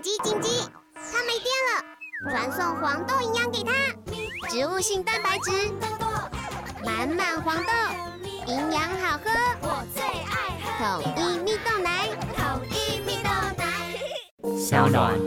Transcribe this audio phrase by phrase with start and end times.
[0.00, 0.48] 紧急紧急！
[0.94, 3.70] 它没电了，传送黄豆营养给它，
[4.48, 5.50] 植物性蛋白质，
[6.82, 7.72] 满满黄豆，
[8.46, 13.28] 营养好喝，我最爱喝统一蜜豆奶，统一蜜豆
[13.58, 14.58] 奶。
[14.58, 15.20] 小暖。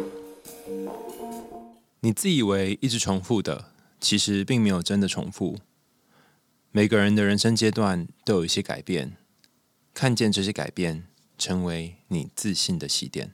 [2.00, 3.66] 你自以为一直重复的，
[4.00, 5.60] 其实并没有真的重复。
[6.72, 9.18] 每个人的人生阶段都有一些改变，
[9.94, 13.34] 看见这些改变，成为你自信的起点。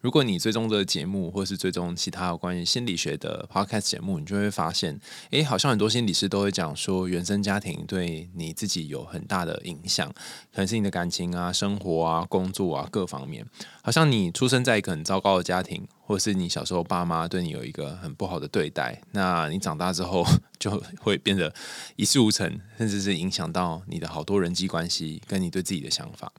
[0.00, 10.08] 如果你追踪的节目，或是追踪其他有关于心理学的 podcast 节目，你就会发现，诶，好像很多心理师都会讲说，原生家庭对你自己有很大的影响，
[10.52, 13.44] 可能是你的感情啊、生活啊、工作啊各方面。
[13.82, 20.24] 好像你出生在一个很糟糕的家庭，或是你小时候爸妈对你有一个很不好的对待，那你长大之后
[20.60, 21.52] 就会变得
[21.96, 26.32] 一事无成，甚至是影响到你的好多人际关系，跟你对自己的想法。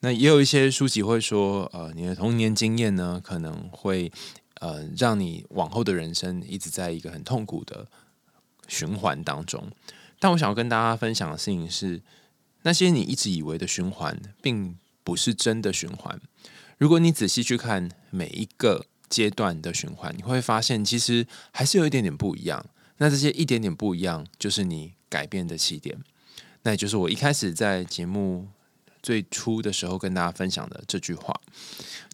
[0.00, 4.12] 那也有一些书籍会说，呃，你的童年经验呢，可能会
[4.60, 7.84] 呃让你往后的人生一直在一个很痛苦的
[8.68, 9.68] 循环当中。
[10.20, 12.00] 但我想要跟大家分享的事情是，
[12.62, 16.20] 那些你一直以为的循环，并不是真的循环。
[16.76, 22.64] 如果你仔细去看每一个阶段的循环，你会发现其实还是有一点点不一样。
[22.98, 25.98] 那这些一点点不一样，就是你改变的起点。
[26.62, 28.46] 那也就是我一开始在节目。
[29.02, 31.40] 最初的时候跟大家分享的这句话，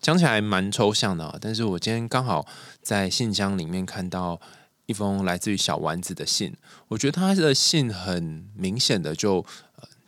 [0.01, 2.47] 讲起来蛮抽象的，但是我今天刚好
[2.83, 4.41] 在信箱里面看到
[4.87, 6.55] 一封来自于小丸子的信，
[6.89, 9.45] 我觉得他的信很明显的就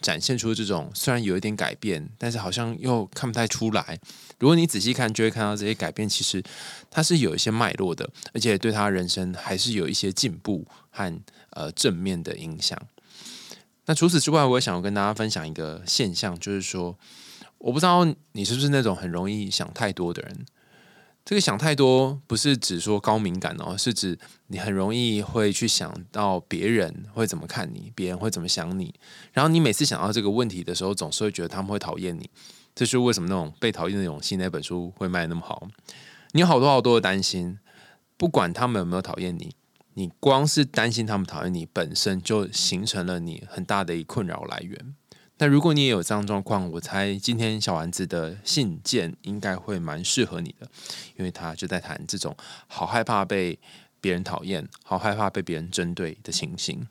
[0.02, 3.98] 展现出这种虽然有一点改变，但是好像又看不太出来。
[4.38, 6.42] 如果你仔细看，就会看到这些改变其实
[6.90, 11.20] 它是有一些脉络的，而且对他人生还是有一些进步和
[11.50, 12.78] 呃正面的影响。
[13.86, 16.98] 那除此之外，我也想要跟大家分享一个现象，就是说，
[17.58, 20.46] 我不知道你是不是那种很容易想太多的人。
[21.24, 24.16] 这个想太多不是指说高敏感哦，是指
[24.46, 28.94] 你很容易会去想到别人会怎么看你，别人会怎么想你。
[29.32, 32.30] 然后你每次想到这个问题的时候，总是会觉得他们会讨厌你。
[32.76, 35.66] 这是为什么那种被讨厌的勇气那本书会卖那么好？
[36.32, 37.58] 你有好多好多的担心，
[38.16, 39.54] 不管他们有没有讨厌你。
[39.98, 44.94] 你光是担心他们讨厌你，本身就形成了你很大的一困扰来源。
[45.38, 50.68] 那如果你也有这样状况，我猜今天小丸子的信件应该会蛮适合你的，
[51.16, 52.36] 因为他就在谈这种
[52.66, 53.58] 好害怕被
[54.00, 56.86] 别人讨厌、好害怕被别人针对的情形。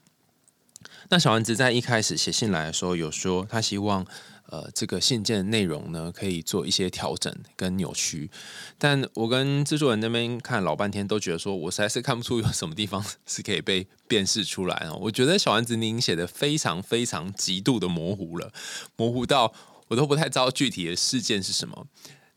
[1.09, 4.05] 那小丸子在一开始写信来的时候，有说他希望。
[4.47, 8.29] 呃，这个信件的内容呢，可以做一些调整跟扭曲，
[8.77, 14.97] 但我跟制作人那边看老半天，都觉得说我实在是看不出有什么地方 是可以被辨识出来哦。
[15.01, 18.51] 我觉得小丸子您写的非常非常极度的模糊了，
[18.95, 19.53] 模糊到
[19.87, 21.87] 我都不太知道具体的事件是什么。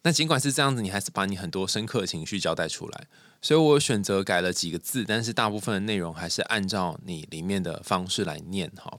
[0.03, 3.07] 那尽管是这样子，你还是把你很多深刻的情绪交代出来，
[3.43, 8.99] 所以我选择改了几个字，但是大部分的内容还是按照你里面的方式来念哈。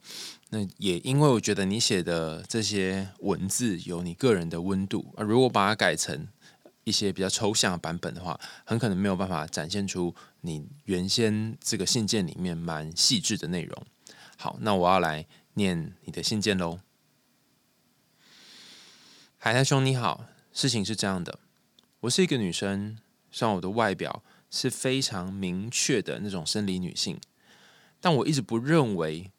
[0.50, 6.28] 那也因为我觉得你写的这些文字有你个人的温度，而如果把它改成
[6.84, 13.86] 一些比较抽象的版本的话，很可能没有办法展现出你原先这个信件里面蛮细致的内容。
[14.38, 16.80] 好，那我要来念你的信件喽。
[19.38, 20.26] 海苔兄你好，
[20.60, 21.40] 事情是这样的，
[22.02, 22.98] 我是一个女生，
[23.32, 24.22] 虽然我的外表
[24.52, 27.18] 是非常明确的那种生理女性，
[28.02, 29.32] 但我一直不认为。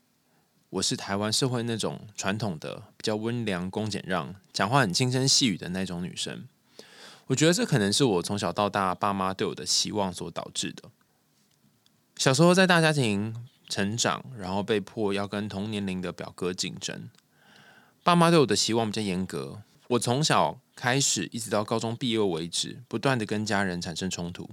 [0.70, 6.46] 我是台湾社会那种传统的比较温良恭俭让、讲话很轻声细语的那种女生。
[7.26, 10.84] 我觉得这可能是我从小到大爸妈对我的期望所导致的。
[12.16, 13.34] 小时候在大家庭
[13.68, 17.10] 成长，然后被迫要跟同年龄的表哥竞争，
[18.04, 19.62] 爸妈对我的期望比较严格。
[19.90, 24.48] 我从小开始一直到高中毕业为止，不断的跟家人产生冲突。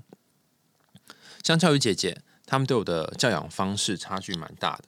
[1.44, 4.86] 相较于姐姐，他们对我的教养方式差距蛮大的。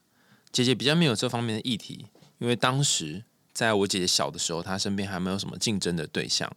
[0.51, 2.07] 姐姐比较没有这方面的议题，
[2.39, 3.23] 因为当时
[3.53, 6.51] 在我姐姐小的时候，她身边还没有什么竞争的对象。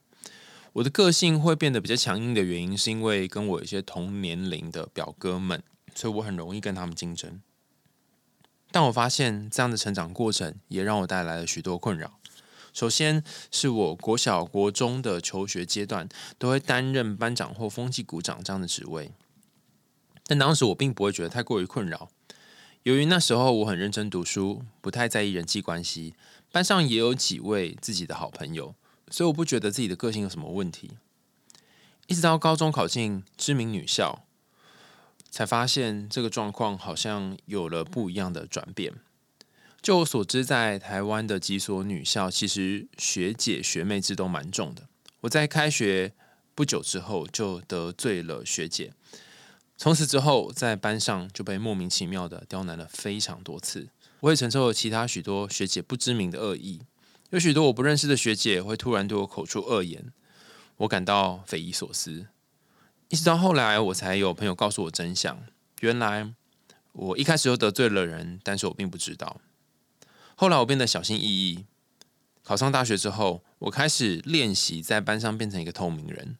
[0.72, 5.62] 我的个性会变得比较强硬的原因，是因为跟我一些同年龄的表哥们，
[5.94, 7.42] 所以我很容易跟他们竞争。
[8.70, 12.18] 但我发现这样的成长过程也让我带来了许多困扰。
[12.72, 16.08] 首先是我国小、国中的求学阶段，
[16.38, 19.12] 都会担任班长或风纪股长这样的职位，
[20.26, 22.08] 但当时我并不会觉得太过于困扰。
[22.84, 26.14] 由于那时候我很认真读书，不太在意人际关系，
[26.50, 28.74] 班上也有几位自己的好朋友，
[29.10, 30.92] 所以我不觉得自己的个性有什么问题。
[32.08, 34.24] 一直到高中考进知名女校，
[35.30, 38.94] 才发现这个状况好像有了不一样的转变。
[39.82, 44.86] 就我所知，在台湾的几所女校，其实学姐学妹制都蛮重的。
[45.22, 46.12] 我在开学
[46.54, 48.92] 不久之后就得罪了学姐，
[49.76, 53.88] 从此之后在班上就被莫名其妙的刁难了非常多次。
[54.20, 56.82] 我也承受了其他许多学姐不知名的恶意，
[57.30, 60.12] 有许多我不认识的学姐会突然对我口出恶言，
[60.76, 62.28] 我感到匪夷所思。
[63.08, 65.42] 一直到后来，我才有朋友告诉我真相，
[65.80, 66.32] 原来
[66.92, 69.40] 我一开始就得罪了人，但是我并不知道。
[70.42, 71.66] 后来我变得小心翼翼。
[72.42, 76.36] 考上大学之后，我开始练习在班上变成一个透明人。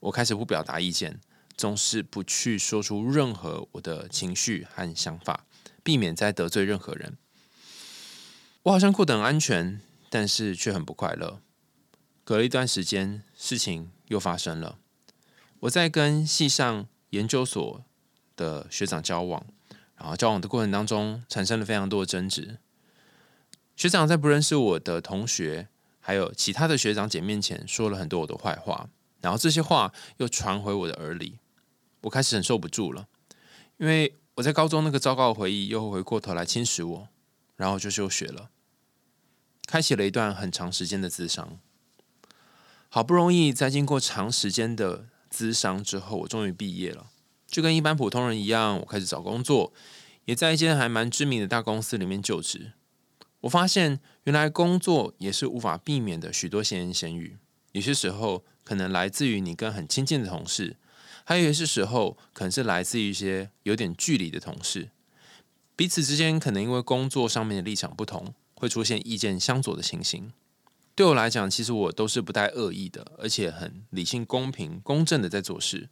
[0.00, 1.20] 我开始不表达意见，
[1.54, 5.44] 总是不去说出任何我的情绪和想法，
[5.82, 7.18] 避免再得罪任何人。
[8.62, 9.78] 我好像过得很安全，
[10.08, 11.42] 但是却很不快乐。
[12.24, 14.78] 隔了一段时间，事情又发生了。
[15.60, 17.84] 我在跟系上研究所
[18.34, 19.44] 的学长交往，
[19.96, 22.60] 然后交往的过程当中，产生了非常多的争执。
[23.78, 25.68] 学长在不认识我的同学，
[26.00, 28.88] 还有其他的学长姐面前说了很多我的坏话，
[29.20, 31.38] 然后这些话又传回我的耳里，
[32.00, 33.06] 我开始忍受不住了，
[33.76, 37.08] 因为我在高中那个糟糕的回忆又回过头来侵蚀我，
[37.54, 38.50] 然后就休学了，
[39.64, 41.60] 开启了一段很长时间的自伤。
[42.88, 47.10] 好不容易在经过长时间的咨商之后，我终于毕业了，
[47.46, 49.72] 就跟一般普通人一样，我开始找工作，
[50.24, 52.72] 也在一间还蛮知名的大公司里面就职。
[53.40, 57.38] 我发现，原来工作也是无法避免的许多闲言闲语。
[57.72, 60.76] 有些时候可能来自于你跟很亲近的同事，
[61.24, 64.90] 还有一些时候可能是来自于一些有点距离的同事。
[65.76, 70.32] 彼此之间可能因为工作上面的立场不同，会出现意见相左的情形。
[70.96, 75.88] 对我来讲，其实我都是不带恶意的，而且很理性、公平、公正的在做事。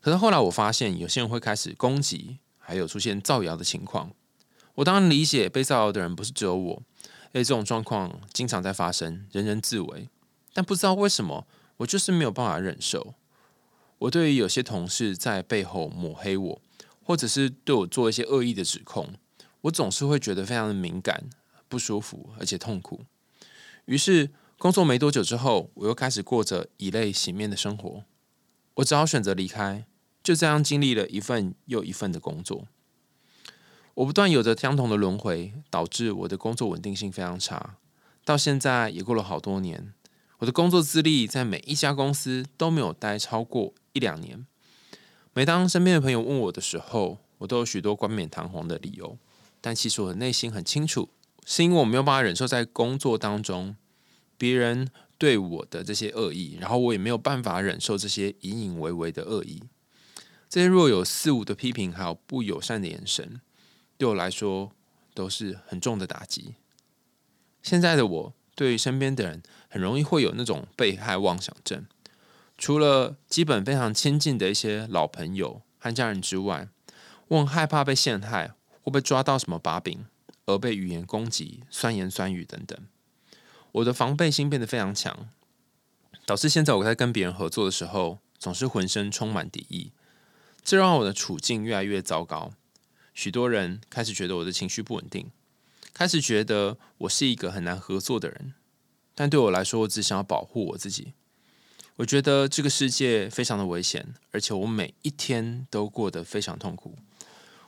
[0.00, 4.12] 可是后来我发现，有些人会开始攻击，还有出现造谣的情况。
[4.76, 6.82] 我当然理解被造谣的人不是只有我，
[7.28, 10.08] 而且这种状况经常在发生，人人自危。
[10.52, 11.46] 但不知道为什么，
[11.78, 13.14] 我就是没有办法忍受。
[13.98, 16.62] 我对于有些同事在背后抹黑我，
[17.04, 19.14] 或者是对我做一些恶意的指控，
[19.62, 21.28] 我总是会觉得非常的敏感、
[21.68, 23.04] 不舒服，而且痛苦。
[23.84, 28.04] 于是工作没多久之后，我又开始过着以泪洗面的生活。
[28.74, 29.84] 我只好选择离开，
[30.22, 32.66] 就这样经历了一份又一份的工作。
[34.00, 37.76] 我不断有着相同的轮回，导致我的工作稳定性非常差。
[38.24, 39.92] 到现在也过了好多年，
[40.38, 44.46] 我的工作资历在每一家公司都没有待超过一两年。
[45.34, 49.18] 每当身边的朋友问我的时候，我都有许多冠冕堂皇的理由，
[49.60, 51.10] 但其实我的内心很清楚，
[51.44, 53.76] 是因为我没有办法忍受在工作当中
[54.38, 54.88] 别人
[55.18, 59.62] 对我的这些恶意，然后我也没有办法忍受这些隐隐微微的恶意，
[60.48, 63.42] 这些若有似无的批评，还有不友善的眼神。
[64.00, 64.72] 对我来说
[65.12, 66.54] 都是很重的打击。
[67.62, 71.84] 现在的我对于身边的人很容易会有那种被害妄想症。
[72.56, 76.68] 除了基本非常亲近的一些老朋友和家人之外，
[77.28, 80.06] 我很害怕被陷害，会被抓到什么把柄，
[80.46, 82.78] 而被语言攻击、酸言酸语等等。
[83.72, 85.28] 我的防备心变得非常强，
[86.24, 89.92] 导致现在我在跟别人合作的时候，总是浑身充满敌意，
[90.64, 92.52] 这让我的处境越来越糟糕。
[93.20, 95.30] 许多人开始觉得我的情绪不稳定，
[95.92, 98.54] 开始觉得我是一个很难合作的人。
[99.14, 101.12] 但对我来说，我只想要保护我自己。
[101.96, 106.96] 我觉得这个世界非常的危险，而且我每一天都过得非常痛苦。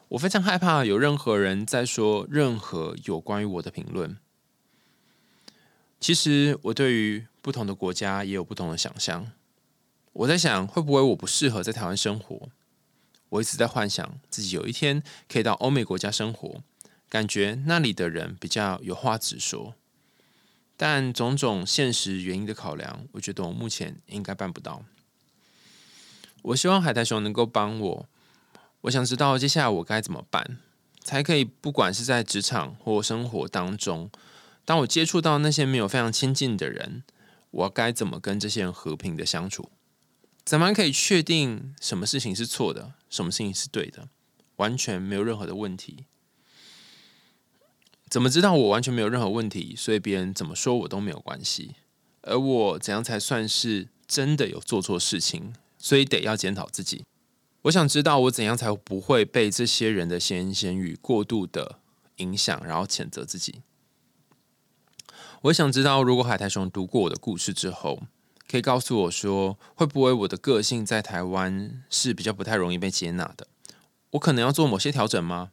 [0.08, 4.16] 我非常害怕有任何人在说任何有关于我的评论。
[6.00, 9.30] 其实我对于不同的国家也有不同的想象。
[10.14, 12.48] 我在想，会不会我不适合在台湾生活？
[13.32, 16.60] 我一直在幻想自己有一天可以到欧美国家生活，
[17.08, 19.74] 感觉那里的人比较有话直说。
[20.76, 24.84] 但种种现实原因的考量，我觉得我目前应该办不到。
[26.42, 28.08] 我希望海苔熊能够帮我。
[28.82, 30.58] 我想知道接下来我该怎么办，
[31.02, 34.10] 才可以不管是在职场或生活当中，
[34.66, 37.04] 当我接触到那些没有非常亲近的人，
[37.50, 39.70] 我该怎么跟这些人和平的相处？
[40.44, 44.08] 怎么可以确定什么事情是错的，什么事情是对的？
[44.56, 46.04] 完全没有任何的问题。
[48.08, 49.74] 怎么知道我完全没有任何问题？
[49.76, 51.76] 所以别人怎么说我都没有关系。
[52.22, 55.54] 而我怎样才算是真的有做错事情？
[55.78, 57.04] 所以得要检讨自己。
[57.62, 61.78] 我想知道我怎样才不会被这些人的闲言闲语过度的
[62.16, 63.62] 影响，然后谴责自己。
[65.42, 68.02] 我想知道，如果海苔熊读过我的故事之后，
[68.48, 73.46] 可以告诉我说，会不会我的个性在台湾是比较不太容易被接纳的？
[74.10, 75.52] 我可能要做某些调整吗？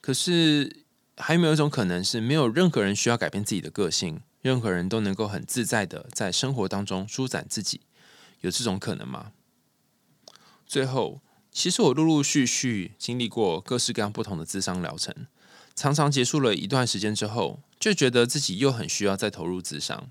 [0.00, 0.84] 可是，
[1.16, 7.80] 还有没有一种可能是，没有任何人需要改变自己的个性，任何人都能够很自在的在生活当中舒展自己？
[8.42, 9.32] 有这种可能吗？
[10.66, 11.20] 最后，
[11.50, 15.26] 其实我陆陆续续经历过各式各样不同的智商疗程，
[15.74, 20.10] 常常结束了一段时间之后，就觉得自己又很需要再投入智商。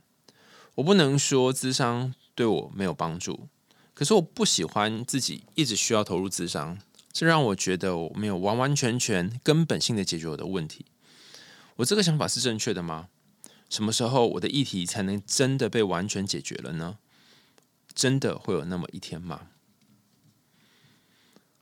[0.77, 3.47] 我不能说智商对我没有帮助，
[3.95, 6.77] 可是我不喜欢自己一直需要投入智商，
[7.11, 10.85] 这让我觉得我没有完完全全根本性的解决我的问题。
[11.77, 13.07] 我这个想法是正确的吗？
[13.69, 16.99] 什么时候我的议题才能真的被完全解决了呢？
[17.95, 19.47] 真的会有那么一天吗？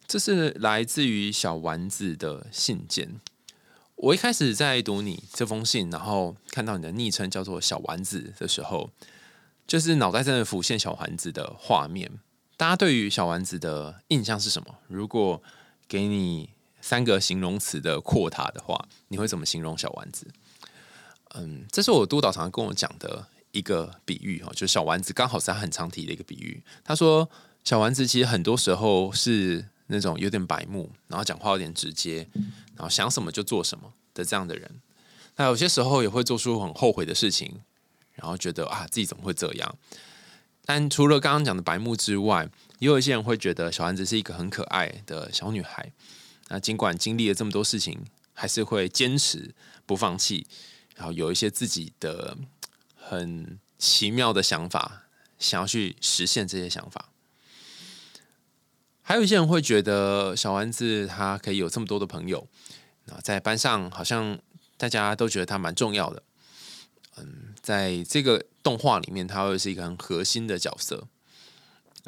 [0.06, 3.22] 这是来自于小丸子的信件。
[3.96, 8.92] 我一开始在读你这封信，然后看到你的昵称叫做小丸子的时候，
[9.66, 12.12] 就是脑袋真的浮现小丸子的画面。
[12.58, 14.76] 大家对于小丸子的印象是什么？
[14.88, 15.42] 如果
[15.88, 16.50] 给你
[16.82, 20.28] 三个形容词的扩塔的话，你会怎么形容小丸子？
[21.36, 26.62] 嗯，这是我督导常跟我讲的一个比喻哈，就是小丸子刚好是他很常提的一个比喻。
[26.84, 27.30] 他说，
[27.64, 29.70] 小丸子其实很多时候是。
[29.88, 32.28] 那种有点白目，然后讲话有点直接，
[32.76, 34.82] 然后想什么就做什么的这样的人，
[35.36, 37.62] 那有些时候也会做出很后悔的事情，
[38.14, 39.78] 然后觉得啊自己怎么会这样？
[40.66, 42.50] 但除了刚刚讲的白目之外，
[42.80, 45.92] 也有一些人会觉得小丸子是一个很可爱的小女孩。
[46.48, 49.54] 那尽管经历了这么多事情，还是会坚持
[49.86, 50.48] 不放弃，
[50.96, 52.36] 然后有一些自己的
[52.96, 55.04] 很奇妙的想法，
[55.38, 57.10] 想要去实现这些想法。
[59.08, 62.48] 还有一些人会觉得小丸子他可以有这么多的朋友，
[63.06, 64.40] 那在班上好像
[64.78, 66.24] 大家都觉得他蛮重要的。
[67.18, 71.08] 嗯，在这个动画里面，他会是一个很核心的角色。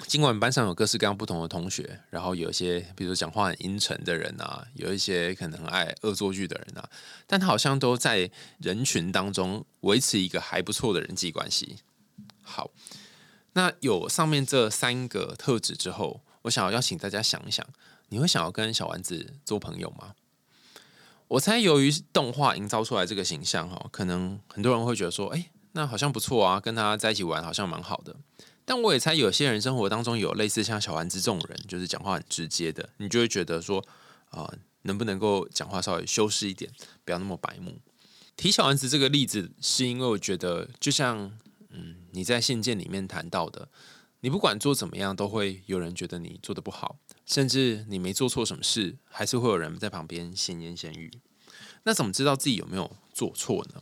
[0.07, 6.89] 尽管班上有各式各样不同的同学，然后有一些比如讲话很阴沉的人啊，有一些可能爱恶作剧的人啊，
[7.27, 11.77] 但他好像都在人群当中维持一个还不错的人际关系。
[12.41, 12.71] 好，
[13.53, 16.21] 那有上面这三个特质之后。
[16.47, 17.65] 我想要邀请大家想一想，
[18.09, 20.15] 你会想要跟小丸子做朋友吗？
[21.27, 28.15] 我猜，由于动画营造出来这个形象，哈，可能很多人会觉得说，哎，那好像不错啊，跟他在一起玩好像蛮好的。
[28.63, 33.85] 但我也猜，有些人生活当中有类似像小丸子这种人，就是讲话很直接的，你就会觉得说，
[34.29, 34.49] 啊，
[34.83, 36.71] 能不能够讲话稍微修饰一点，
[37.03, 37.77] 不要那么白目。
[38.37, 41.29] 提小丸子这个例子，是因为我觉得，就像，
[41.71, 43.67] 嗯，你在信件里面谈到的。
[44.27, 51.09] 你不管做怎么样，都会有人觉得你做的不好，甚至你没做错什么事，还是会有人在旁边闲言闲语。
[51.83, 53.81] 那怎么知道自己有没有做错呢？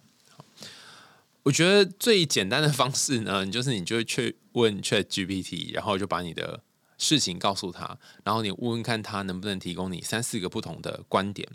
[1.41, 6.61] 我觉得最简单的方式呢，就是你就去问 Chat GPT，然后就把你的
[6.99, 11.49] 事情告诉他，然后你问问看他能不能提供你三四个不同的观点。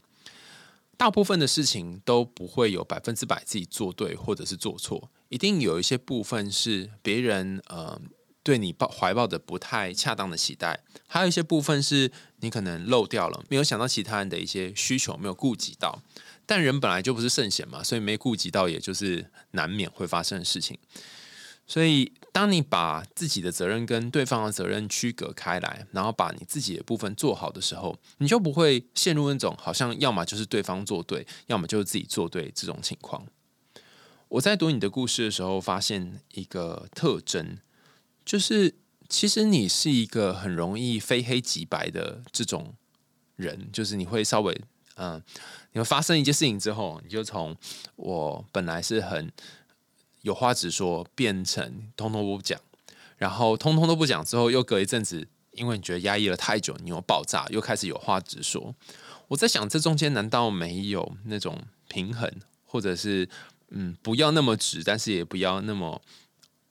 [0.97, 8.02] 大部分的事情都不会有百分之百自己做对或者是做错，一定有一些部分是别人呃。
[8.50, 16.02] 对你抱怀抱的不太恰当的期待，还有一些部分是你可能漏掉了，没有想到其他人的一些需求，没有顾及到。
[16.45, 20.76] 但人本来就不是圣贤嘛，所以没顾及到，也就是难免会发生的事情。
[21.64, 33.25] 所以，当你把自己的责任跟对方的责任区隔开来，然后把你自己的部分做好的时候，你就不会陷入那种好像要么就是对方做对，要么就是自己做对这种情况。
[34.26, 37.59] 我在读你的故事的时候，发现一个特征。
[38.25, 38.75] 就是，
[39.09, 42.75] 其实你是一个很容易非黑即白的这种
[43.35, 44.57] 人，就是你会稍微，
[44.97, 45.21] 嗯，
[45.73, 47.57] 你会发生一件事情之后，你就从
[47.97, 49.33] 我本来是很
[50.23, 52.61] 有话直说，变成通通不讲，
[53.17, 58.75] 然后通通都不讲之后，又隔一阵子，因为你觉得压抑了太久，你又爆炸，又开始有话直说。
[59.29, 62.31] 我在想，这中间难道没有那种平衡，
[62.65, 63.29] 或者是
[63.71, 66.00] 嗯，不要那么直，但是也不要那么。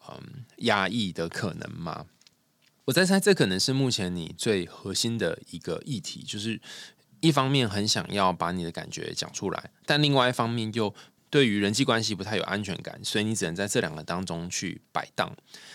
[0.09, 2.05] 嗯，压抑的可能吗？
[2.85, 6.59] 我在猜，这可能是目前你最核心的一个议题，就是
[7.19, 10.93] 一方面很想要把你的感觉讲出来，但另外一方面又
[11.29, 15.31] 对于人际关系不太有安全感，所以你只能在这两个当中去摆荡。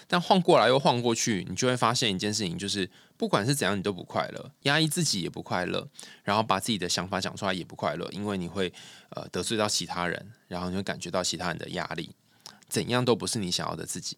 [0.08, 5.88] 但晃过来又晃过去，你就会发现一件事情，就是不管是怎样，你都不快乐，压抑自己也不快乐，
[6.24, 8.72] 然后把自己的想法讲出来也不快乐，因为你会
[9.10, 12.10] 呃得罪到其他人，然后你会感觉到其他人的压力。
[12.68, 14.16] 怎样都不是你想要的自己。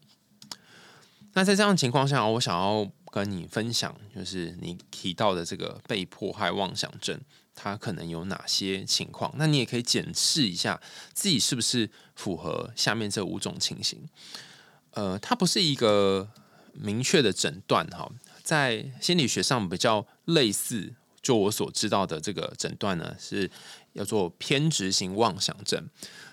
[1.35, 7.21] 那在这样的情况下，我想要跟你分享，就是你提到的这个被迫害妄想症
[7.55, 9.33] 它可能有哪些情况。
[9.37, 10.81] 那你也可以检视一下
[11.13, 14.09] 自己是不是符合下面这五种情形。
[14.93, 16.29] 呃，它不是一个
[16.73, 18.11] 明确的诊断哈，
[18.43, 20.95] 在心理学上比较类似。
[21.21, 23.51] 就我所知道的这个诊断呢，是
[23.95, 25.89] 要做偏执型妄想症。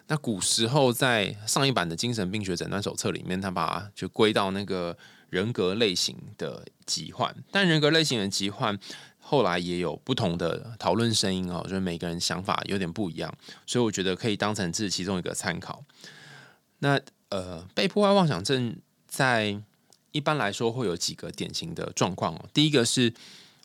[0.08, 4.98] 那古时候在上一版的精神病学诊断手册里面，他把就归到那个
[5.30, 7.34] 人格类型的疾患。
[7.52, 8.78] 但人格类型的疾患
[9.20, 13.34] 后来也有不同的讨论声音哦，就是每个人想法有点不一样，
[13.66, 15.84] 所以我觉得可以当成是其中一个参考。
[16.80, 18.76] 那呃，被破坏妄想症
[19.08, 19.58] 在
[20.12, 22.46] 一般来说会有几个典型的状况哦。
[22.54, 23.14] 第一个是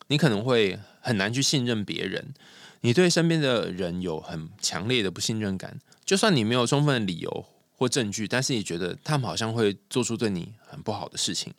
[0.06, 2.32] 你可能会很难去信任别人，
[2.80, 5.78] 你对身边的人有很强烈的不信任感，
[6.08, 7.44] 就算你没有充分的理由
[7.76, 11.52] 或证据，但是你觉得他们好像会做出对你很不好的事情。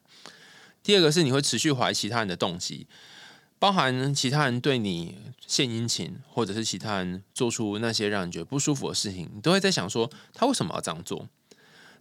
[0.82, 2.88] 第二个是你会持续怀疑其他人的动机，
[3.60, 11.28] 包含其他人对你献殷勤，或者是其他人做出那些让你觉得不舒服的事情，你都会在想说他为什么要这样做？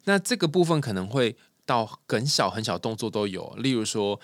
[0.04, 1.36] 那这个部分可能会
[1.66, 4.18] 到很小很小动作都有，例如说。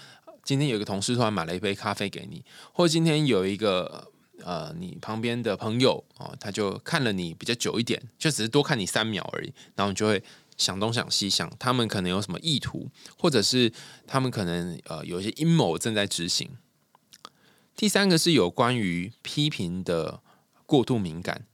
[0.47, 10.23] 今天有一个同事突然买了一杯咖啡给你，或今天有一个呃你旁边的朋友哦，他就看了你比较久一点，就只是多看你三秒而已，然后你就会
[10.57, 12.89] 想东想西，想他们可能有什么意图，
[13.19, 13.73] 或者是
[14.07, 16.51] 他们可能呃有一些阴谋正在执行。
[17.77, 20.21] 第三个是有关于批评的
[20.65, 21.47] 过度敏感，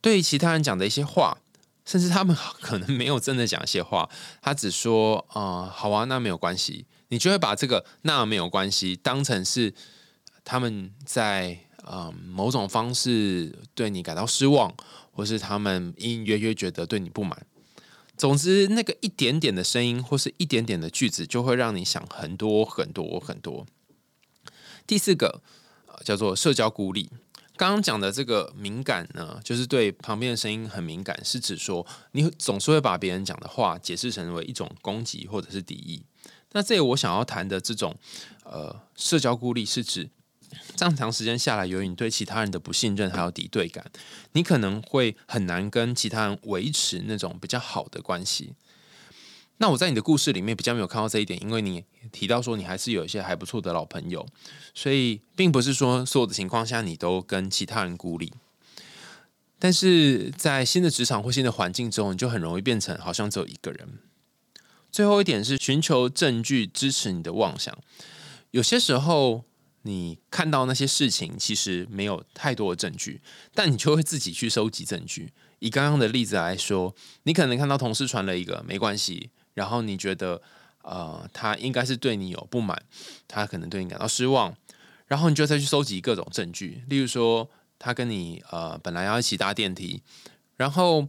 [0.00, 1.38] 对其他人讲的一些话，
[1.84, 4.08] 甚至他们可能没有真的讲一些话，
[4.40, 6.86] 他只说啊好啊，那没有关系。
[7.08, 9.74] 你就会把这个那没有关系当成是
[10.44, 11.58] 他们在
[11.90, 14.72] 呃某种方式对你感到失望，
[15.10, 17.44] 或是他们隐隐约约觉得对你不满。
[18.16, 23.66] 总之，那个一点点的声音或是一点点的句子，就会让你想很多很多很多。
[24.86, 25.40] 第四个
[26.04, 27.10] 叫做社交孤立。
[27.56, 36.02] 刚刚讲的这个敏感呢，就是对旁边的声音很敏感，是指说你总是会把别人讲的话解释成为一种攻击或者是敌意。
[36.52, 37.94] 那这里我想要谈的这种
[38.44, 40.08] 呃社交孤立，是指
[40.76, 43.84] 这样长时间下来，由于你对其他人的不信任还有敌对感，
[44.32, 48.54] 你可能会很难跟其他人维持那种比较好的关系。
[49.58, 54.26] 那我在你的故事里面比较没有看到这一点，因为你提到说你还是有一些还不错的老朋友，
[54.72, 58.32] 所以并不是说所有的情况下你都跟其他人孤立。
[59.58, 63.98] 但是在新的职场或新的环境中，你就很容易变成好像只有一个人。
[64.90, 67.76] 最后一点是寻求证据支持你的妄想。
[68.52, 69.44] 有些时候，
[69.82, 73.20] 你看到那些事情其实没有太多的证据，
[73.54, 75.32] 但你就会自己去收集证据。
[75.58, 80.40] 以刚刚的例子来说，你可能看到同事传了一个没关系，然后你觉得
[80.82, 82.82] 呃他应该是对你有不满，
[83.26, 84.56] 他可能对你感到失望，
[85.06, 86.84] 然后你就再去收集各种证据。
[86.88, 90.02] 例如说，他跟你呃本来要一起搭电梯，
[90.56, 91.06] 然后。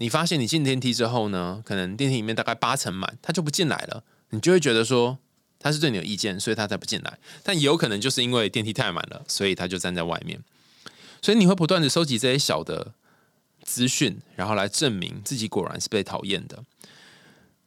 [0.00, 4.04] 你发现你进电梯之后呢，可能电梯里面大概八成满，他就不进来了。
[4.30, 5.18] 你就会觉得说
[5.58, 7.18] 他是对你有意见，所以他才不进来。
[7.42, 10.40] 但也有可能就是因为电梯太满了，所以他就站在外面。
[11.20, 12.92] 所以你会不断的收集这些小的
[13.62, 16.64] 资讯，然后来证明自己果然是被讨厌的。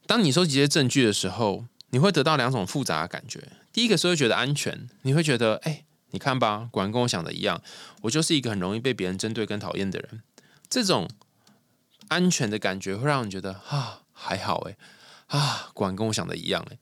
[0.06, 3.50] 当你收集这些证据的时候，你会得到两种复杂的感觉。
[3.74, 7.62] 第一个是会觉得安全，你会觉得哎，你看吧，果然跟我想的一样，
[8.02, 10.22] 我就是一个很容易被别人针对跟讨厌的人。
[10.70, 11.08] 这种。
[12.08, 14.76] 安全的感觉会让你觉得啊还好诶，
[15.28, 16.78] 啊果然跟我想的一样诶。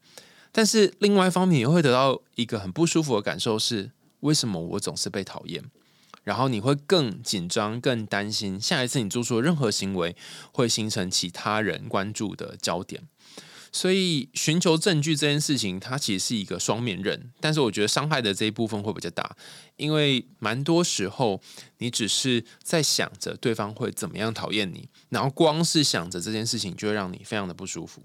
[0.52, 5.64] 但是另外一方面你会得到一个很不舒服的感受是为什么我总是被讨厌？
[6.24, 10.16] 然后你会更紧张、更担心下一次你做出的任何行为
[10.52, 13.02] 会形成其他人关注的焦点。
[13.72, 19.36] 所以寻求证据这件事情，它其实是一个双面刃，但是我觉得伤害的这一部分会比较大，
[19.78, 21.40] 因为蛮多时候
[21.78, 28.02] 你只是在想着对方会怎么样讨厌你，然后光是想着这件事情就会让你非常的不舒服。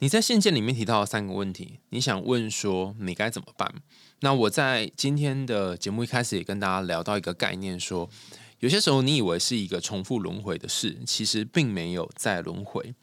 [0.00, 3.72] 你在信件里面提到三个问题，你想问说你该怎么办？
[4.20, 8.08] 那我在今天的节目一开始也跟大家聊到一个概念，说
[8.60, 12.94] 有些时候你以为是一个重复轮回的事，其实并没有在轮回。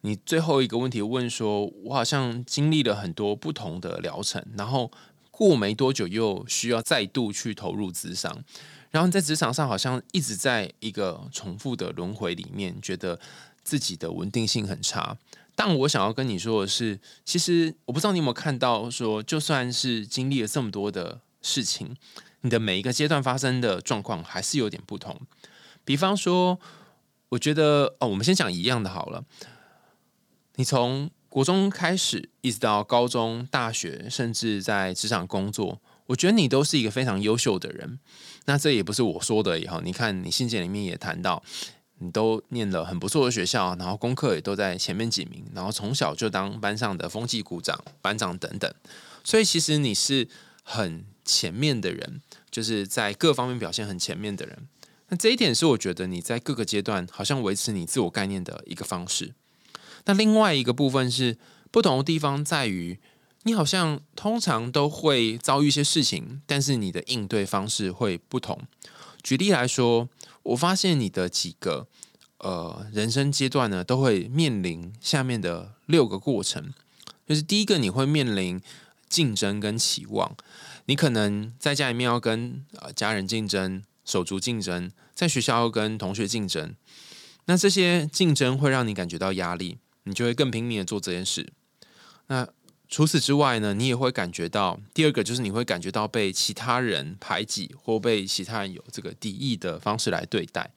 [0.00, 4.90] 你最后一个问题问说，我好像经历了很多不同的疗程，然后
[5.30, 8.42] 过没多久又需要再度去投入职场，
[8.90, 13.20] 然后你在职场上好像一直在一个重复的轮回里面，觉得
[13.62, 15.16] 自己的稳定性很差。
[15.54, 21.94] 但我想要跟你说的是，其实我不知道你有没有看到，说就算是经历了这么多的事情，
[22.40, 25.20] 你的每一个阶段发生的状况还是有点不同。
[25.84, 26.58] 比方说，
[27.30, 29.24] 我觉得哦，我们先讲一样的好了。
[30.56, 37.98] 你从国中开始，一直到高中、大学，甚至在职场工作，我觉得你都是一个非常优秀的人。
[38.44, 41.42] 那这也不是我说的，以后你看你信件里面也谈到，
[42.02, 48.72] 你都念了很不错的学校，然后功课也都在前面几名，然后从小就当班上的风纪股长、班长等等。
[49.22, 50.26] 所以其实你是
[50.62, 54.66] 很前面的人，就是在各方面表现很前面的人。
[55.08, 59.32] 那这一点是我觉得你在各个阶段好像维持你自我概念的一个方式。
[60.04, 61.38] 那另外一个部分是
[61.70, 62.98] 不同的地方在于。
[63.44, 68.56] 你好像通常都会遭遇一些事情，但是你的应对方式会不同。
[69.20, 70.08] 举例来说，
[70.42, 71.86] 我发现你的几个
[72.38, 76.72] 呃人生阶段呢，都会面临下面的六个过程。
[77.26, 78.60] 就是第一个，你会面临
[79.08, 80.36] 竞争跟期望。
[80.86, 86.74] 你可能在家里面要跟呃家人竞争、手足竞争，在学校要跟同学竞争。
[87.44, 91.52] 那这些竞争会让你感觉到压力，你就会更拼命的做这件事。
[92.26, 92.48] 那
[92.92, 100.70] 除此之外呢，你也会感觉到第二个就是你会感觉到被其他人排挤或被其他人有这个敌意的方式来对待，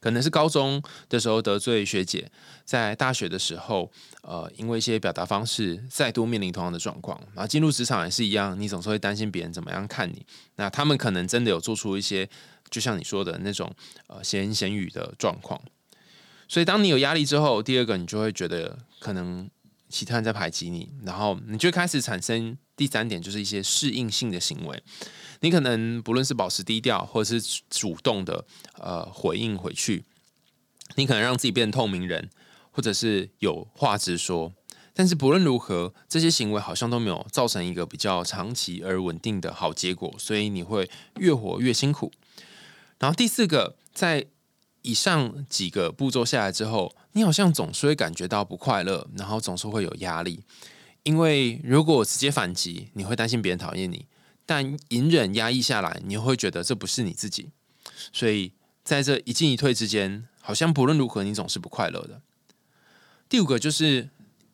[0.00, 2.28] 可能是高中的时候得罪学姐，
[2.64, 3.88] 在大学的时候，
[4.22, 12.28] 呃，因为一些表达方式再度面临同样的状况，然后进入职场也是一样，你总是会担心别人怎么样看你，那他们可能真的有做出一些，
[12.70, 13.72] 就像你说的那种
[14.08, 15.62] 呃闲言闲语的状况，
[16.48, 19.48] 所以当你有压力之后，第二个你就会觉得可能。
[19.96, 24.82] 其他人在排挤你，然后你就开始产生第三点，就是一些适应性的行为。
[25.40, 28.44] 你可能不论是保持低调，或者是主动的
[28.78, 30.04] 呃回应回去，
[30.96, 32.28] 你可能让自己变透明人，
[32.70, 34.52] 或者是有话直说。
[34.92, 42.12] 但是不论如何，这些行为好像都没有造成一个比较长期而稳定的好结果，所以你会越活越辛苦。
[42.98, 44.26] 然后第四个，在
[44.86, 50.44] 以上几个步骤下来之后，你好像总是会感觉到不快乐，然后总是会有压力。
[51.02, 54.06] 因为如果直接反击，你会担心别人讨厌你；
[54.46, 57.50] 但隐忍压抑下来，你会觉得这不是你自己。
[58.12, 58.52] 所以
[58.84, 62.22] 在这一进一退之间，好像不论如何，你总是不快乐的。
[63.28, 64.08] 第五个就是，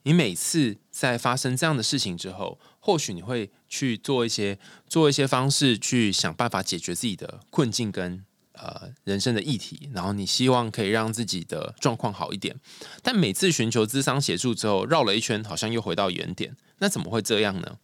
[0.05, 8.25] 你每次在发生这样的事情之后，或许你会去做一些做一些方式，去想办法解决自己的困境跟。
[8.52, 12.54] 呃，人生的议题，然后你希望可以让自己的状况好一点，
[13.02, 16.54] 但每次寻求智商协助之后，绕了一圈，好像又回到原点。
[16.78, 17.78] 那怎么会这样呢？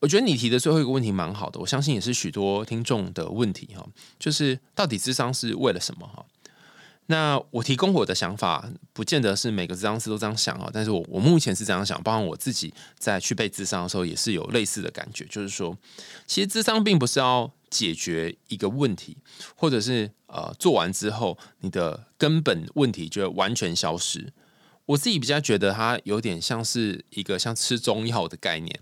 [0.00, 3.86] 我觉得你提的最后一个问题蛮好的，我相信也是许多听众的问题哈，
[4.18, 6.24] 就是到底智商是为了什么哈？
[7.06, 15.76] 那我提供我的想法，不见得是每个智商师都这样想啊，但是我我目前是这样想，包括我自己在去背智商的时候，也是有类似的感觉，就是说，
[16.26, 17.52] 其实智商并不是要。
[17.68, 19.16] 解决一个问题，
[19.56, 24.32] 或者是呃做完之后，你的根本问题就完全消失。
[24.86, 28.80] 我自己比较觉得它有点像是一个像吃中药的概念，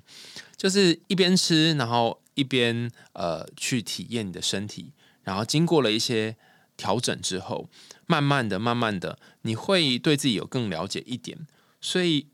[0.56, 6.36] 就是一边吃，然后一边呃去体验你的身体，然后经过了一些
[6.76, 7.66] 调整之后，
[8.06, 11.46] 慢慢的、慢慢的，你会对自己有更了解一点，
[11.80, 12.28] 所以。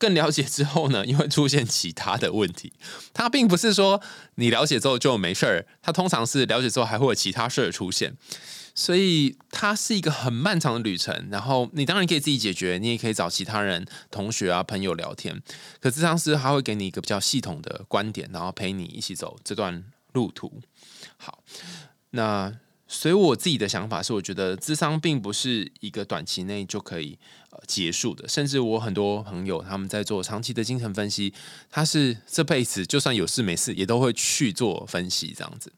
[0.00, 2.72] 更了解之后呢，因为出现其他的问题，
[3.12, 4.00] 它并不是说
[4.36, 8.16] 你了解之后就没事儿，它通常是了解之后还会有其他事儿出现，
[8.76, 11.26] 所以它是一个很漫长的旅程。
[11.32, 15.42] 然后你当然可以自己解决，你也可以找其他人、同学啊、朋友聊天。
[15.80, 19.82] 可智商师他会给你一个比较系统的观点，然后陪你一起走这段
[20.12, 20.62] 路途。
[21.16, 21.42] 好，
[22.10, 22.54] 那。
[22.90, 27.18] 所以我自己的想法是，我觉得智商并不是一个短期内就可以
[27.50, 31.34] 呃结束的，甚至我很多朋友他们在做长期的精神分析，
[31.70, 35.70] 他是这辈子就算有事没事也都会去做分析这样子。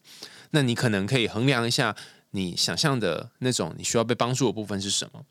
[0.51, 1.93] 那你可能可以衡量一下
[2.31, 5.25] 你想象的那种你需要被帮助的部分是什么。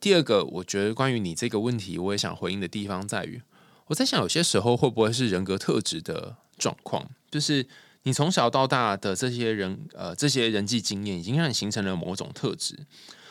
[0.00, 3.40] 第二个，我觉得关于你这个问题，我也想回应的地方在于，
[3.86, 7.68] 我在想有些时候会不会是人格特质的状况，就是。
[8.04, 12.76] 你从小到大的这些人，呃，这些人际经验已经让你形成了某种特质，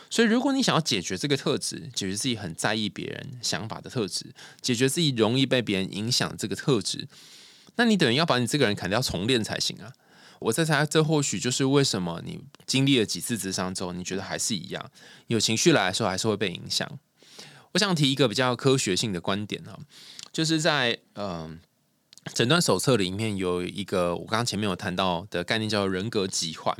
[0.09, 7.07] 所以如果你想要解决这个特质，解决自己很在意别人想法的特质，解决自己容易被别人影响这个特质，
[7.75, 9.91] 那你等于要把你这个人砍掉重练才行啊！
[10.39, 14.89] 我在猜，这或许就是为什么你经历了几次智商之后，你觉得还是一样，
[15.27, 16.97] 有情绪来的时候还是会被影响。
[17.73, 19.77] 我想提一个比较科学性的观点啊，
[20.31, 21.59] 就是在嗯。
[22.33, 26.75] 诊断手册里面有一个我刚刚前面有谈到的概念，叫做人格疾患。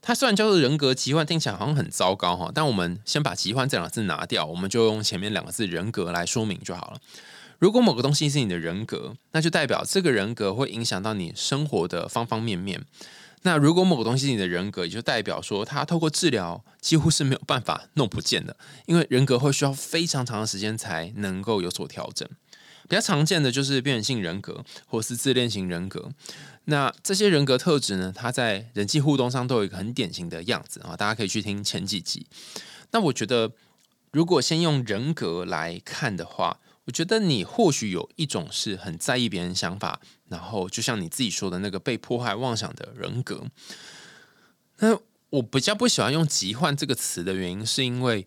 [0.00, 7.00] 它虽然叫做人格疾患，听起来好像很糟糕哈，但我们先把疾患这两个字拿掉，我们就用前面两个字人格来说明就好了。
[7.58, 12.84] 如果某个东西是你的人格，那就代表这个人格会影响到你生活的方方面面。
[13.42, 22.28] 那如果某个东西是你的人格，也就代表说，它透过治疗几乎是没有办法弄不见的，因为人格会需要非常长的时间才能够有所调整。
[22.88, 26.10] 比较常见的就是边缘性人格或是自恋型人格。
[26.64, 32.26] 那这些人格特质呢，它在人际互动上都有一个很典型的样子啊，大家可以去听前几集。
[32.90, 33.52] 那我觉得，
[34.10, 43.44] 如果先用人格来看的话，我觉得你或许有一种是很在意别人想法，然后就像你自己说的那个被迫害妄想的人格。
[44.78, 44.98] 那
[45.30, 48.26] 我比较不喜欢用“疾患”这个词的原因，是因为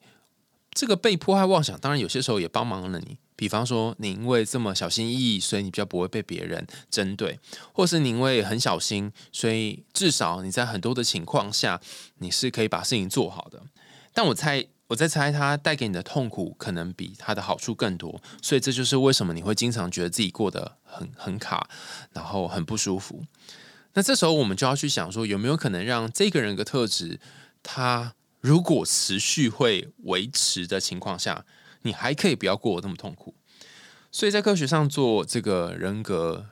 [0.71, 3.17] 这个被迫害妄想，当然有些时候也帮忙了你。
[3.41, 7.39] 比方说，你因为这么小心翼翼，所以你比较不会被别人针对；
[7.73, 11.82] 或是你因为很小心，所以至少你在很多的情况下，
[12.19, 13.60] 你是可以把事情做好的。
[14.13, 18.21] 但我猜，我在猜，它带给你的痛苦可能比它的好处更多。
[18.43, 21.67] 所以这就是为什么你会经常觉得自己过得很很卡，
[22.13, 23.23] 然后很不舒服。
[23.95, 27.19] 那这时候我们就要去想说，有没有可能让这个人的特质，
[27.63, 31.43] 他如果持续会维持的情况下，
[31.84, 33.34] 你还可以不要过得那么痛苦。
[34.12, 36.46] 所以在科学上做这个人格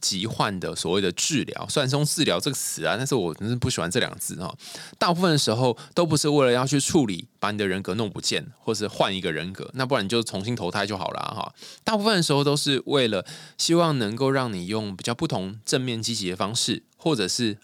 [0.00, 4.54] 疾患的所谓的治疗，虽然用治疗这个词啊，但是我真是不喜欢这两个字哈。
[4.98, 11.54] 大部分的时候都不是为了要去处理把你的人格弄不见，或是换一个人格，那不然你就重新投胎就好了哈。
[11.82, 13.24] 大部分的时候都是为了
[13.56, 17.58] 希望能够让你用比较不同正面积极的方式，或者是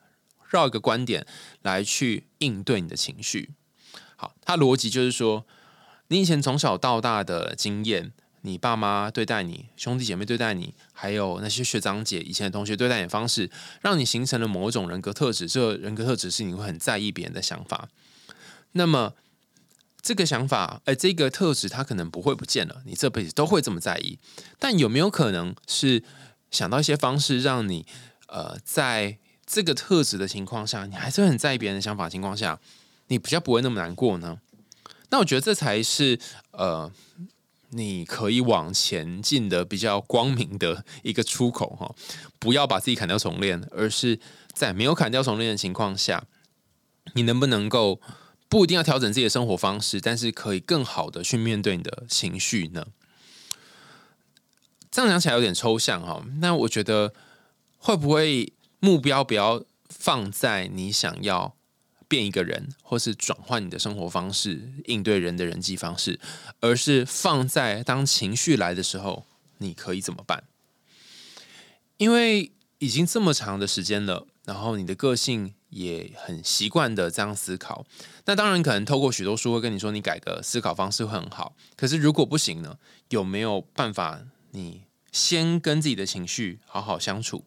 [0.49, 1.27] 绕一个观点
[1.63, 3.51] 来去应对你的情绪。
[4.17, 5.45] 好，它逻辑就是说，
[6.11, 8.13] 你以前从小到大的经验。
[8.43, 13.51] 你爸妈对待你，兄弟姐妹对待你，还有那些学长姐以前的同学对待你的方式，
[13.83, 15.47] 让你形成了某种人格特质。
[15.47, 17.91] 这人格特质是你会很在意别人的想法。
[18.73, 19.13] 那么
[20.01, 24.19] 这个想法，哎，这个特质它可能不会不见了，你这辈子都会这么在意。
[24.59, 26.03] 但有没有可能是
[26.51, 27.85] 想到一些方式，让你
[28.29, 32.59] 呃，在这个特质的情况下，你还是很在意别人的想法情况下，
[33.09, 34.41] 你比较不会那么难过呢？
[35.11, 36.19] 那我觉得这才是
[36.53, 36.91] 呃。
[37.73, 41.95] 你可以往前进的比较光明的一个出口哈，
[42.41, 44.19] 不要把自己砍掉重练，而是
[44.53, 46.25] 在没有砍掉重练的情况下，
[47.15, 48.01] 你能不能够
[48.49, 52.87] 不一定要调整自己的生活方式，但是可以更好的去面对你的情绪呢？
[54.91, 57.15] 这样讲起来有点抽象哈，那我觉得
[57.79, 61.55] 会不会目标不要放在你想要？
[62.11, 66.19] 变一个人，或是转换你的生活方式，应对人的人际方式，
[66.59, 69.25] 而是放在当情绪来的时候，
[69.59, 70.43] 你可以怎么办？
[71.99, 77.87] 因为已经这么长的时间了，然后你的个性也很习惯的这样思考。
[78.25, 81.55] 那当然，可能透过许多书会跟你说，你改个思考方式会很好。
[81.77, 82.77] 可是如果不行呢？
[83.11, 84.23] 有没有办法？
[84.51, 87.45] 你先跟自己的情绪好好相处。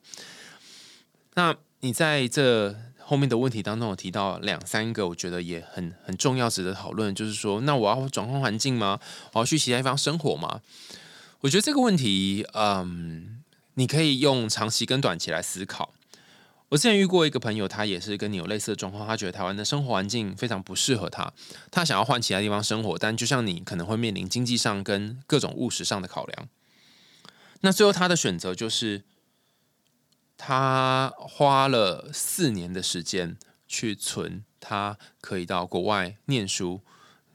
[1.33, 2.92] 那你在这。
[3.05, 7.13] 后面的问题当中，有提到两三个，我觉得也很很重要，值得讨论。
[7.13, 8.99] 就是说，那我要转换环境吗？
[9.33, 10.61] 我要去其他地方生活吗？
[11.41, 15.93] 我觉得这个问题，嗯，你可以用长期跟短期来思考。
[16.69, 21.31] 我之前遇过一个朋友，他也是跟你有类似的状况，他觉得台湾的生活环境非常不适合他，
[21.69, 26.47] 他想要换其他地方生活，但就像你可能会面临经济上跟各种务实上的考量。
[27.61, 29.03] 那最后他的选择就是。
[30.37, 36.81] 他花了四年的时间去存，他可以到国外念书，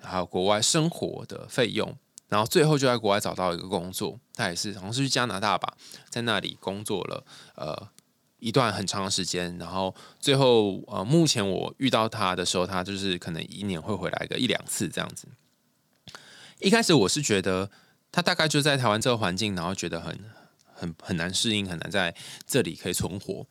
[0.00, 1.96] 还有国外生活的费用，
[2.28, 4.20] 然后最后就在国外找到一个工作。
[4.34, 5.74] 他也是好像是去加拿大吧，
[6.10, 7.88] 在那里工作了呃
[8.38, 15.26] 一段很长的时间，然后最后呃目前我遇到他的时候，他就是可能一年会回来个一两次这样子。
[16.60, 17.70] 一开始我是觉得
[18.12, 20.18] 他大概就在台湾这个环境，然后觉得很。
[20.78, 22.14] 很很难适应，很难在
[22.46, 23.46] 这里可以存活。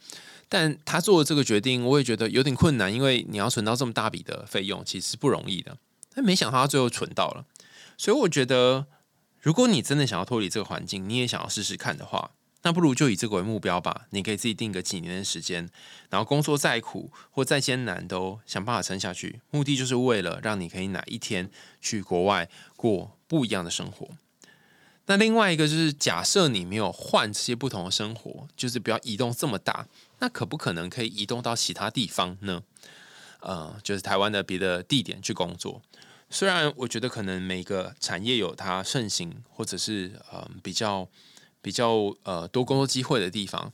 [0.50, 5.78] 但他做的这个决定，我也觉得有点困难，因为你要存到这么大笔的费用，其实不容易的。
[6.16, 7.46] 但没想到他最后存到了，
[7.98, 8.88] 所以我觉得，
[9.42, 12.32] 如果你真的想要脱离这个环境，你也想要试试看的话，
[12.64, 14.08] 那不如就以这个为目标吧。
[14.12, 15.70] 你可以自己定个几年的时间，
[16.10, 19.42] 然后工作再苦或再艰难，都想办法撑下去。
[19.52, 24.08] 目的就是为了让你可以哪一天去国外过不一样的生活。
[25.10, 29.88] 那另外一个就是，假设你没有换这些不同的生活，就是不要移动这么大，
[30.20, 32.62] 那可不可能可以移动到其他地方呢？
[33.40, 35.82] 呃，就是台湾的别的地点去工作。
[36.30, 41.08] 虽然我觉得可能每个产业有它盛行，或者是呃比较
[41.62, 43.72] 比较呃多工作机会的地方，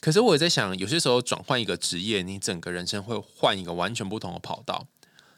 [0.00, 4.86] 可是我也在想，有些时候转换一个职业，你整个人生会换一个完全不同的跑道。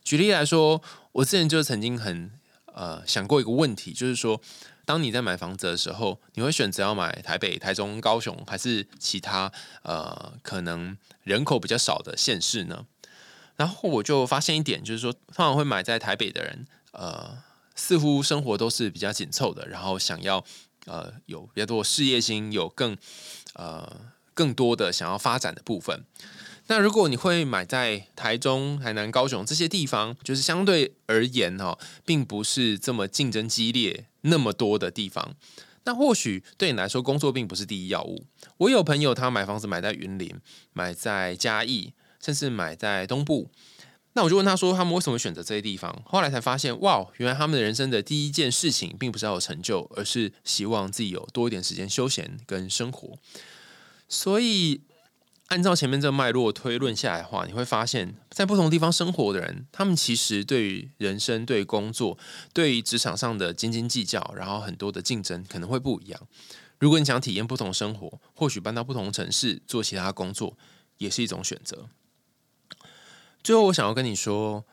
[0.03, 0.83] 举例来说，
[1.13, 2.33] 我之前就曾经很
[2.75, 4.41] 呃想过一个问题，就是说。
[4.87, 12.87] 当你在买房子的时候，你会选择要买台北、台中、高雄，还是其他呃可能人口比较少的县市呢？
[13.57, 17.39] 然后我就发现一点，就是说，通常会买在台北的人，呃，
[17.75, 20.45] 似乎生活都是比较紧凑的，然后想要
[20.85, 22.97] 呃有比较多事业心，有更
[23.55, 26.05] 呃更多的想要发展的部分。
[26.69, 35.35] 那如果你会买在台中、台南、高雄这些地方，就是相对而言哈，并不是这么竞争激烈那么多的地方。
[35.85, 38.27] 那或许对你来说，工作并不是第一要务。
[38.59, 40.35] 我有朋友他买房子买在云林，
[40.73, 43.51] 买在嘉义，甚至买在东部。
[44.15, 46.03] 那我就问他说，他们为什么选择这些地方？
[46.05, 53.17] 后来才发现，哇，原来他们的人生的第一件事情，并不是要有成就，而是希望自己有多一点时间休闲跟生活。
[54.09, 54.81] 所以。
[55.49, 62.19] 按照前面这个脉络推论下来的话，你会发现在不同地方生活的人，他们其实对于人生、对工作、
[62.53, 66.21] 对于职场上的斤斤计较，然后很多的竞争可能会不一样。
[66.81, 70.59] 如果你想体验不同生活，或许搬到不同城市做其他工作
[70.99, 71.89] 也是一种选择。
[73.45, 74.65] 最后，我想要跟你说，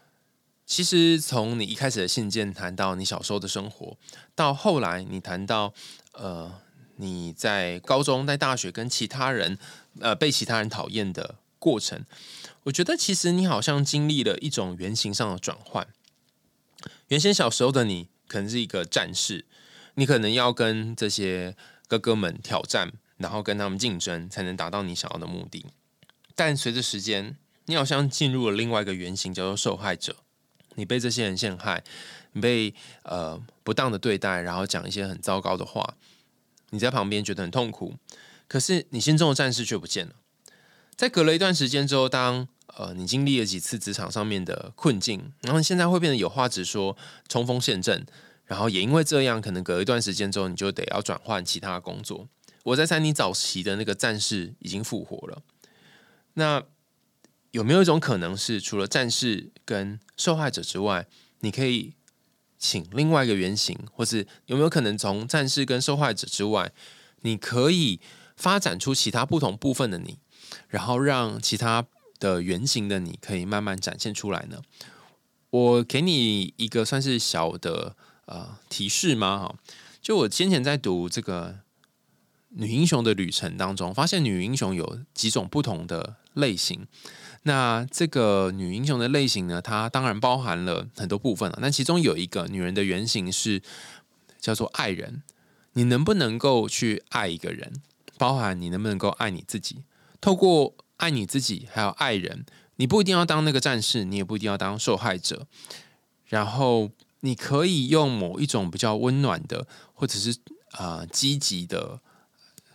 [0.65, 3.95] 其实从你一开始的信件谈到你小时候的生活，
[4.33, 5.71] 到后来你谈到
[6.13, 6.51] 呃。
[6.97, 9.57] 你在高中、在大学跟其他人，
[9.99, 12.05] 呃，被其他人讨厌的过程，
[12.63, 15.87] 我觉得其实你好像经历了一种原型上的转换。
[17.07, 19.45] 原先小时候的你可能是一个战士，
[19.95, 21.55] 你可能要跟这些
[21.87, 25.65] 哥哥们挑战，然后跟他们竞争，才能达到你想要的目的。
[26.35, 30.15] 但随着时间，你好像进入了另外一个原型，叫做受害者。
[30.75, 31.83] 你被这些人陷害，
[32.31, 35.95] 你被呃不当的对待，然后讲一些很糟糕的话。
[36.71, 37.93] 你在旁边觉得很痛苦，
[38.47, 40.13] 可是你心中的战士却不见了。
[40.95, 46.95] 在隔了一段时间之后，当呃你经历了几次职场上面的困境，然后现在会变得有话直说，
[47.27, 48.05] 冲锋陷阵，
[48.45, 52.27] 然后也因为这样，可能隔一段时间之后，你就得要转换其他工作。
[52.63, 55.41] 我在猜你早期的那个战士已经复活了。
[56.35, 56.63] 那
[57.51, 61.07] 有没有一种可能是，除了战士跟受害者之外，
[61.39, 61.93] 你可以？
[62.65, 66.71] 请另外一个原型，或是有没有可能从战士跟受害者之外，
[67.19, 67.99] 你可以
[68.35, 70.17] 发展出其他不同部分的你，
[70.67, 71.85] 然后让其他
[72.19, 74.61] 的原型的你可以慢慢展现出来呢？
[75.49, 79.39] 我给你一个算是小的呃提示吗？
[79.39, 79.55] 哈，
[80.01, 81.59] 就我先前在读这个
[82.49, 86.87] 女英雄的旅程当中，发现女英雄有几种不同的类型。
[87.43, 89.61] 那这个女英雄的类型呢？
[89.61, 91.59] 它当然包含了很多部分了。
[91.61, 93.61] 那其中有一个女人的原型是
[94.39, 95.23] 叫做爱人。
[95.73, 97.81] 你能不能够去爱一个人？
[98.23, 99.83] 包含你能不能够爱你自己？
[100.21, 102.45] 透过爱你自己，还有爱人，
[102.77, 105.45] 你不一定要当那个战士，你也不一定要当受害者。
[106.27, 110.37] 然后你可以用某一种比较温暖的，或者是
[110.71, 111.99] 啊积极的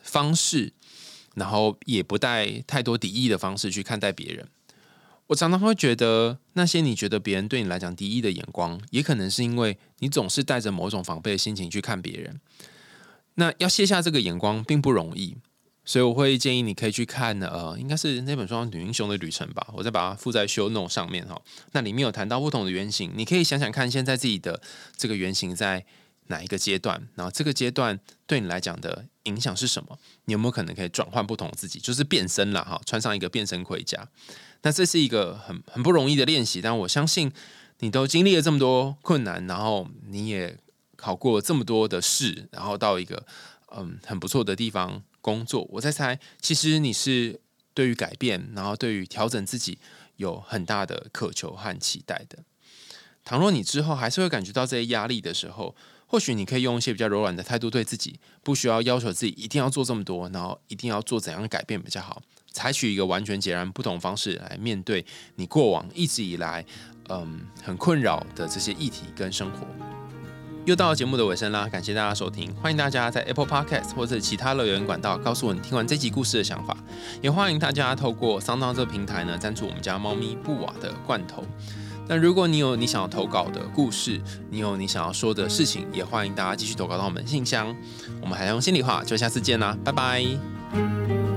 [0.02, 0.74] 方式，
[1.34, 4.46] 然后也不带太多敌意的方式去看待别人。
[5.28, 12.38] 我常常会觉得，那些你觉得别人对你来讲敌意的眼光，也可能是因为你总是带着某种防备的心情去看别人。
[13.38, 15.37] 那要卸下这个眼光并不容易，
[15.85, 21.40] 所以我会建议你可以去看呃，应该是那本书《女英雄的旅程》吧，我再把它附在 show no 上面哈。
[21.70, 24.61] 那里面有谈到不同的原型，你可以想想看，现在自己的
[24.96, 25.85] 这个原型在
[26.27, 29.96] 哪一个阶段，然后这个阶段对你来讲的影响是什么？
[30.24, 34.09] 你有没有可能可以转换不同自己，就是变身了哈，穿上一个变身盔甲。
[34.62, 37.31] 那这是一个很很不容易的练习，但我相信
[37.79, 40.59] 你都经历了这么多困难，然后你也
[40.98, 43.24] 考过这么多的试，然后到一个
[43.74, 45.66] 嗯很不错的地方工作。
[45.70, 47.40] 我在猜，其实你是
[47.72, 49.78] 对于改变，然后对于调整自己
[50.16, 52.40] 有很大的渴求和期待的。
[53.24, 62.20] 倘若你之后还是会感觉到这些压力的时候，或许你可以用一些比较柔软的态度对自己，不需要要求自己一定要做这么多，然后一定要做怎样的改变比较好。
[62.50, 65.04] 采取一个完全截然不同方式来面对
[65.37, 66.64] 你过往一直以来
[67.08, 69.66] 嗯很困扰的这些议题跟生活。
[70.68, 76.76] 又到节目的尾声啦，感谢大家收听，欢迎大家在 Apple Podcast 或者其他留言管道告诉我你听完这集故事的想法，
[77.22, 81.42] 也欢迎大家透过桑当这个平台呢赞助我们家猫咪布瓦的罐头。
[82.07, 87.74] 那如果你有你想要投稿的故事，你有你想要说的事情，也欢迎大家继续投稿到我们信箱。
[88.20, 91.28] 我们还用心里话，就下次见啦，拜拜。